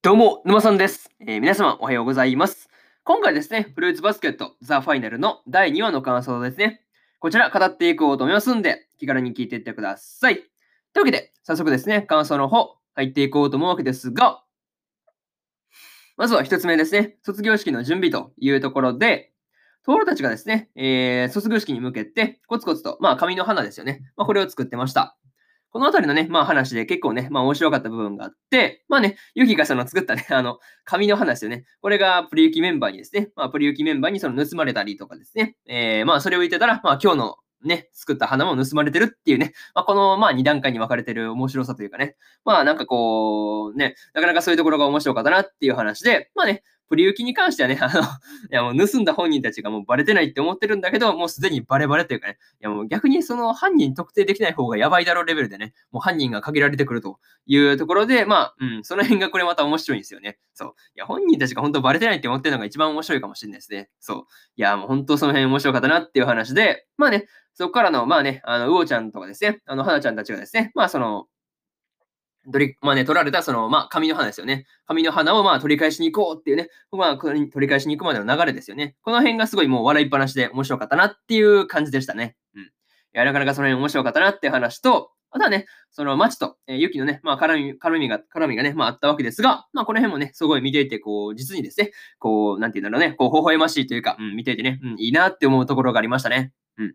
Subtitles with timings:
[0.00, 2.70] どうも、沼さんです、えー皆様おはようございます。
[3.02, 6.82] 今回ですね、フルーツバスケットザ・ファイナルの第2話の感想ですね。
[7.18, 10.36] こちら語っていこうと思いますんで、気軽に聞いていってください。
[10.36, 14.44] というわけで、早速ですね、感想の方、入っていこうと思うわけですが、
[16.16, 19.32] まずは一つ目ですね、卒業式の準備というところで、
[19.82, 24.02] トールたちがですね、えー卒業式に向けて、コツコツと、まあ、紙の花ですよね。
[24.16, 25.18] まあ、これを作ってました。
[25.70, 31.64] このあたりのね、まあ話で結構ね、まあ面白かった部分があって、まあね、ユキがその作ったね、 あの、紙の花ですよね。
[31.80, 48.04] これがプリユキメンバーにですね、まあプリユキメンバーにその盗まれたりとかですね、えー、まあそれを言ってたら、まあ今日のね、作った花も盗まれてるっていうね、まあこのまあ2段階に分かれてる面白さというかね、まあなんかこう、ね、なかなかそういうところが面白かったなっていう話で、まあね、プリユキに関してはね、 あの、い
[48.50, 60.38] やもう盗んだ本人たちがもうバレてないって思ってるんだけど、もうすでにバレバレというかね、いやもう逆にその犯人特定できない方がやばいだろうレベルでね、もう犯人が限られてくるというところで、まあ、うん、その辺がこれまた面白いんですよね。
[60.54, 60.74] そう。
[60.94, 63.90] いや、本人たちが本当バレてないって思ってるのが一番面白いかもしれないですね。
[64.00, 64.24] そう。
[64.56, 71.26] いや、もう本当その辺面白かったなっていう話で、まあね、そこからの、まあね、あの、うおちゃんとかですね、あの、はなちゃんたちがですね、まあその、
[72.50, 74.66] 取り、まあね、取られたその、まあ、紙の花ですよね。
[74.86, 78.96] 紙の花をまあ取り返しに行こうっていうね、まあ、取り返しに行くまでの流れですよね。
[79.02, 82.36] この辺がすごいもう笑いっぱなしで面白かったなっていう感じでしたね。
[82.54, 82.62] うん。
[82.62, 82.66] い
[83.12, 96.52] や、なかなかその辺面白かったなっていう話と、あとはね、そのマチと、えーユキのね、まあ絡み、絡みが、絡みがね、まああったわけですが、まあこの辺もね、すごい見ていて、こう、実にですね、こう、なんていうんだろうね、こう、微笑ましいというか、うん、見ていてね、うん、いいなって思うところがありましたね。
[96.78, 96.94] うん。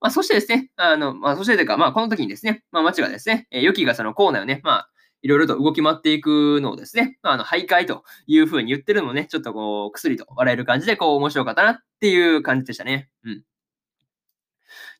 [0.00, 4.90] まあそしてですね、あの、まあそしてというか、まあこの時にですね、まあ町がですね、えー良きがそのコーナーをね、まあ、
[5.22, 13.10] いろいろと動き回っていくのをですね、まあ、あの、徘徊というふうに言ってるのもね、ちょっとこう、薬と笑える感じで、こう、面白かったなっていう感じでしたね。
[13.24, 13.42] うん。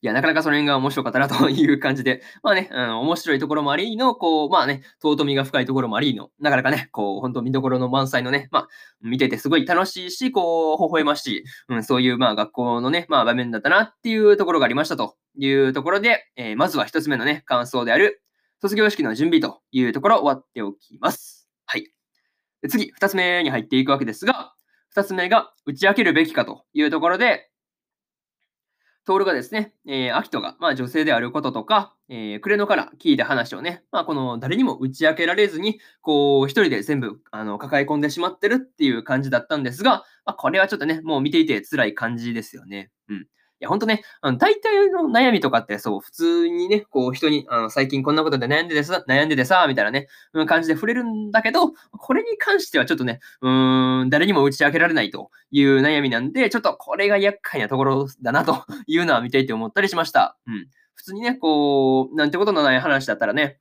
[0.02, 8.68] いや、なかなかその辺が面白かったなという感じで、 まあね、うん、面白いところもありの、こう、まあね、尊みが深いところもありの、なかなかね、こう、本当見どころの満載のね、まあ、
[9.02, 18.22] 見ててすごい楽しいし、こう、微笑ましい、うん、そういう、まあ、学校のね、まあ、場面だったなっていうところがありましたというところで、えーまずは一つ目のね、感想である、
[18.62, 21.46] 卒業式の準備というところ終わっておきます。
[21.66, 21.92] はい。
[22.68, 24.54] 次、二つ目に入っていくわけですが、
[24.90, 27.49] 二つ目が打ち明けるべきかというところで、
[29.04, 42.90] トールがですね、えー、アキトが、まあ、女性であることとか、えー、クレノから聞いた話をね、まあ、この誰にも打ち明けられずに、こう、一人で全部あの抱え込んでしまってるっていう感じだったんですが、まあ、これはちょっとね、もう見ていて辛い感じですよね。
[43.08, 43.26] うん。
[43.60, 60.38] いや、ほんとね、あの大体の悩みとかって、そう、普通にね、こう、人に、あの最近こんなことで悩んでてさ、悩んでてさ、みたいなね、うん感じで触れるんだけど、これに関してはちょっとね、うーん、誰にも打ち明けられないという悩みなんで、ちょっとこれが厄介なところだなというのは見ていて思ったりしました。
[60.46, 60.66] うん。
[60.94, 63.58] 普通にね、こう、なんてことのない話だったらね、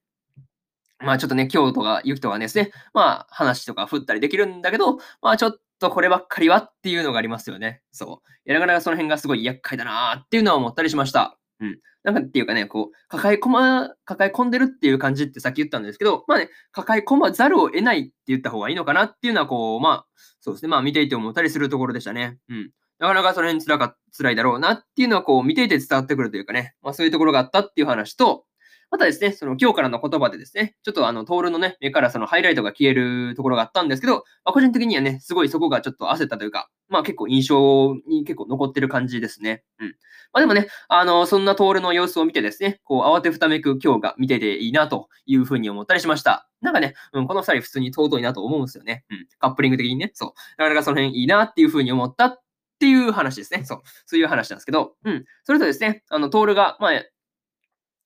[0.99, 7.81] まあちょっとね、京都が、ゆきとかですね、まあ話とか振ったりできるんだけど、まあちょっとこればっかりはっていうのがありますよね。
[7.91, 8.29] そう。
[8.45, 11.37] いや、なかなかその辺がすごい厄介だなーっていうのは思ったりしました。
[11.59, 11.79] うん。
[12.03, 20.05] なんかっていうかね、こう、抱え込ま、抱え込んでるっていう感じってさっき言ったんですけど、まあね、抱え込まざるを得ないって言った方がいいのかなっていうのは、こう、まあ、
[20.39, 22.37] そうですね、まあ見ていて思ったりするところでしたね。
[22.49, 22.71] うん。
[22.99, 28.45] なかなかその辺辛か、辛いだろうなっていうのは、こう、見ていて伝わってくるというかね、まあそういうところがあったっていう話と、
[28.91, 39.63] またですね、その今日からの言葉でですね、ちょっとあの、トールのね、目からそのハイライトが消えるところがあったんですけど、まあ、個人的にはね、すごいそこがちょっと焦ったというか、まあ結構印象に結構残ってる感じですね。
[39.79, 39.87] うん。
[40.33, 46.49] まあでもね、あの、そんなトールの様子を見てですね、こう慌てふためく今日が見てていいなというふうに思ったりしました。
[46.61, 49.05] なんかね、うん、この二人普通に尊いなと思うんですよね。
[49.11, 49.27] うん。
[49.37, 50.31] カップリング的にね、そう。
[50.57, 52.39] なかなかその辺いいなっていうふうに思ったっ
[52.79, 53.63] ていう話ですね。
[53.65, 53.81] そう。
[54.05, 55.25] そういう話なんですけど、うん。
[55.43, 57.03] それとですね、あの、トールが、まあ、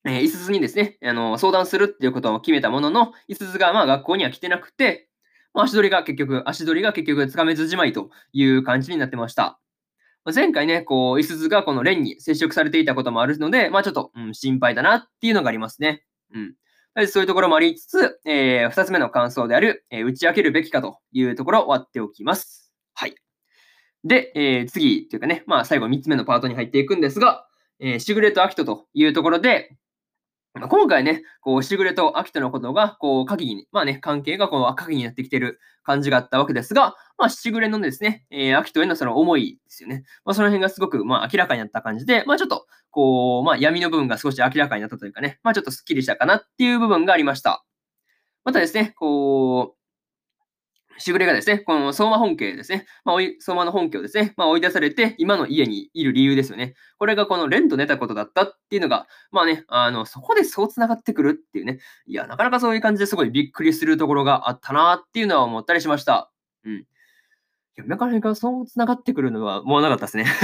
[0.06, 5.08] えー、いすずにですね、あの、相談するっていうことを決めたものの、いすずがまあ学校には来てなくて、
[5.54, 9.60] まあ、足取りが結局、足取りが結局つかめずじまいという感じになってました。
[10.26, 16.04] まあ前回ね、こう、いすずがこのレンに接触されていたこともあるので、まあちょっと、うん、心配だなっていうのがありますね。
[16.34, 16.56] うん。
[17.08, 22.72] そういうところもありつつ、えー、二つ目の感想である、えー、打ち明けるべきかというところを終わっておきます。
[22.94, 23.16] はい。
[24.04, 27.48] で、えー、次っていうかね、まあ最後三つ目のパートに入っていくんですが、
[27.80, 29.76] えー、しぐれとあきとというところで、
[30.56, 40.04] まあ今回ね、こう、しぐれと秋田のことが、こう、鍵に、まあね、関係がこう、鍵になってきてる感じがあったわけですが、まあ、しぐれのですね、えー、秋田へのその思いですよね。
[40.26, 47.66] まあ、その辺がすごく、まあ、明らかになった感じで、まあ、ちょっと、こう、まあ、闇の部分が少し明らかになったというかね、まあ、ちょっとスッキリしたかなっていう部分がありました。
[48.44, 49.83] またですね、こう、
[50.98, 56.76] しぐれがですね、この相馬本家ですね、まあ、相馬の本家をですね、まあ、追い出されて、今の家にいる理由ですよね。
[56.98, 66.32] これがこのレンと寝たことだったっていうのが、まあね、あの、そこでそう繋がってくるっていうね、いや、なかなかそういう感じですごいびっくりするところがあったなっていうのは思ったりしました。
[66.66, 66.74] うん。
[66.76, 66.86] い
[67.76, 70.26] や、なかなかそう繋がってくるのは思わなかったですね。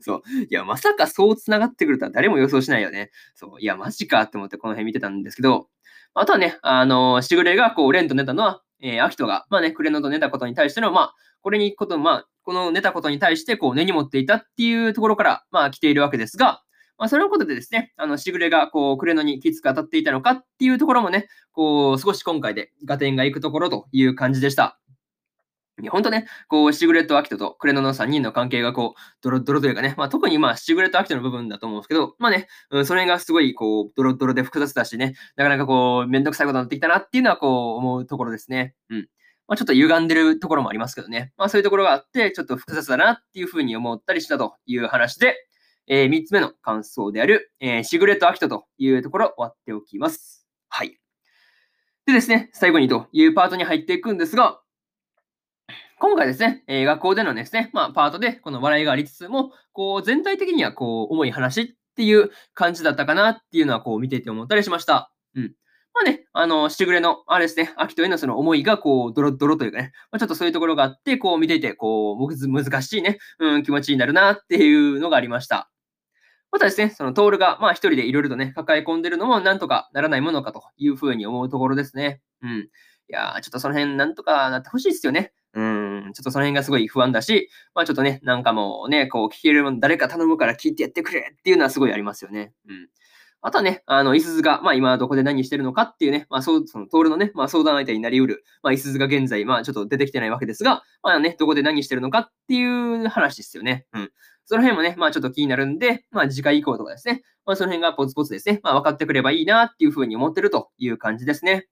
[0.00, 0.22] そう。
[0.50, 3.10] いや、まさかそう繋がってくるとは誰も予想しないよね。
[3.34, 3.60] そう。
[3.60, 5.68] いや、マジかって思ってこの辺見てたんですけど、
[6.14, 16.62] あとはね、あの、しぐれがこう、レンと寝たのは、えー、アキトが、まあね、クレノと寝たことに対しての、まあ、これにこと、まあ、この寝たことに対して、こう、根に持っていたっていうところから、まあ、来ているわけですが、
[16.98, 24.78] まあ、そのことでですね、あの、しぐれが、こう、クレノにきつく当たっていたのかっていうところもね、こう、少し今回で合点がいくところという感じでした。
[25.80, 38.74] いや、ほんとね、こう、シグレット・アキトとクレノの3人の関係がこう、ドロドロというかね、まあ特にまあシグレット・アキトの部分だと思うんですけど、まあね、うん、それがすごいこう、ドロドロで複雑だしね、なかなかこう、めんどくさいことになってきたなっていうのはこう、思うところですね。
[38.90, 39.08] うん。
[39.48, 41.32] まあちょっと歪んでるところもありますけどね。
[41.38, 45.36] まあそういうところがあって、ちょっと複雑だなっていうふうに思ったりしたという話で、
[45.86, 50.46] えー、3つ目の感想である、えー、シグレット・アキトというところ終わっておきます。
[50.68, 50.98] はい。
[52.06, 54.61] でですね、最後にというパートに入っていくんですが、
[56.02, 65.12] 今回ですね、え、学校でのですね、まあ、パートでこの笑いがありつつも、こう、全体的にはこう、重い話っていう感じだったかなっていうのはこう、見ていて思ったりしました。
[65.36, 65.54] うん。
[65.94, 75.70] まあね、あの、しぐれの、あれですね、秋とへのその思いが、こう、ドロドロというかね、まあ、ちょっとそういうところがあって、こう、見ていて、こう、難しいね、うん、気持ちになるなっていうのがありました。
[76.50, 82.20] またですね、そのトールが、まあ一人でいろいろとね、抱え込んでるのもなんとかならないものかというふうに思うところですね。
[82.42, 82.50] うん。
[82.50, 82.68] い
[83.06, 85.32] やー、ちょっとその辺なんとかなってほしいですよね。
[85.54, 92.52] うん、ちょっとその辺がすごい不安だし、まあちょっとね、なんかもうね、こう聞けるもん誰か頼むから聞いてやってくれっていうのはすごいありますよね。
[92.68, 92.88] うん。
[93.44, 103.84] あとはね、あの、いすずが、まあ今どこで何してるのかっていうね、まあそう、その、トールのね、まあ相談相手になり得る、まあいすずが現在、まあちょっと出てきてないわけですが、まあね、どこで何してるのかっていう話ですよね。
[103.92, 104.10] うん。
[104.44, 111.66] その辺もね、まあちょっと気になるんで、まあ次回以降とかですね、まあその辺がポツポツですね、まあ分かってくればいいなっていうふうに思ってるという感じですね。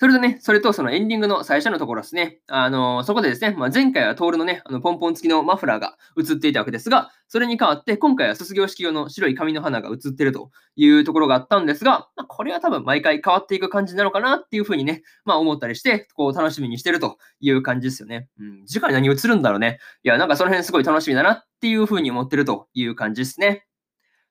[0.00, 2.40] それとね、それとそのエンディングの最初のところですね。
[2.46, 18.30] あのー、そこでですね、まあ、前回はトールのね、あのポンポン付きのマフラーが映っていたわけですが、それに代わって今回は卒業式用の白い紙の花が映ってるというところがあったんですが、まあ、これは多分毎回変わっていく感じなのかなっていうふうにね、まあ思ったりして、こう楽しみにしてるという感じですよね。
[18.38, 19.80] うん、次回何映るんだろうね。
[20.02, 23.66] いや、なんかその辺すごい楽しみだなっていうふうに思ってるという感じですね。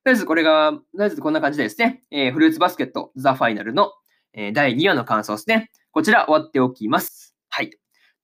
[0.03, 3.91] とりあえずこれが、とりあえずこんな感じでですね、えー、フルーツバスケットザ・ファイナルの、
[4.33, 5.71] え、第2話の感想ですね。
[5.91, 7.35] こちら終わっておきます。
[7.49, 7.71] はい。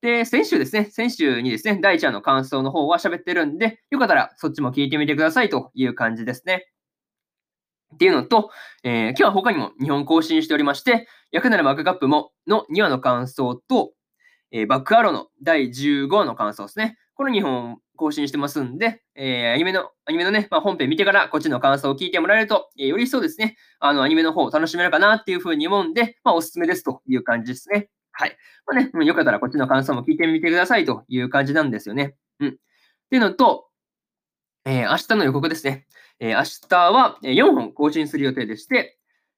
[0.02, 6.68] で、先週ですね、先週にですね、第1話の感想の方は喋ってるんで、よかったらそっちも聞いてみてくださいという感じですね。
[7.96, 8.52] っていうのと、
[8.84, 13.94] えー、今日は他にも2本更新しておりまして、役ならマグカップもの2話の感想と、
[14.52, 16.98] えー、バックアローの第15話の感想ですね。
[17.16, 27.90] この2本更新してますんで、えー、アニメの、アニメのね、まあ、本編見てからこっちの感想を聞いてもらえると、えー、よりそうですね、あの、アニメの方を楽しめるかなっていうふうに思うんで、まあ、おすすめですという感じですね。
[28.12, 28.38] はい。
[28.66, 32.16] まあね、よかったらこっちの感想も聞いてみてくださいという感じなんですよね。
[32.40, 32.48] うん。
[32.50, 32.52] っ
[33.10, 33.68] ていうのと、
[34.66, 35.86] えー、明日の予告ですね。
[36.20, 38.98] えー、明日は4本更新する予定でして、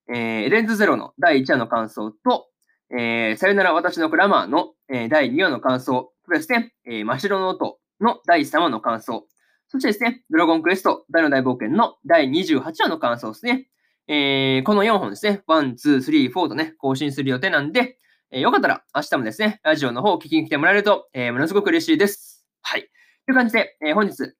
[0.09, 2.47] えー、レンズゼロの第1話の感想と、
[2.91, 9.25] えー、さよなら私のクラマーの、えー、第2話の感想、それですね、えー、真っ白の音の第3話の感想。
[9.69, 13.67] そしてですね、ドラゴンクエスト大の大冒険の第28話の感想ですね。
[14.07, 17.97] えー、この4本ですね、1、2、3、4とね、更新する予定なんで、
[18.31, 22.45] えー、よかったら明日もですね、ラジオの方を聞きに来てもらえると、えー、ものすごく嬉しいです。
[22.61, 22.81] はい。
[23.25, 24.33] という感じで、えー、本日、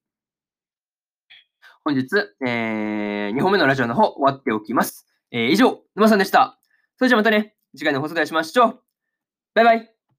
[1.84, 2.05] 本日、
[2.46, 5.05] えー、2本目のラジオの方終わっておきます。
[5.31, 6.60] えー、以上、沼さんでした。
[6.98, 8.84] それじゃあまたね、次回の放送でお会いしましょう。
[9.53, 9.97] バイバイ。